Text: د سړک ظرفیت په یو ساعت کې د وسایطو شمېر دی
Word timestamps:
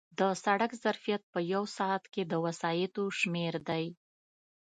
د 0.19 0.21
سړک 0.43 0.71
ظرفیت 0.83 1.21
په 1.33 1.39
یو 1.53 1.63
ساعت 1.77 2.03
کې 2.13 2.23
د 2.31 2.33
وسایطو 2.45 3.03
شمېر 3.19 3.53
دی 3.69 3.85